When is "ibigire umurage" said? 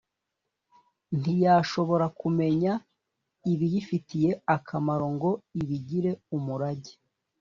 5.61-6.93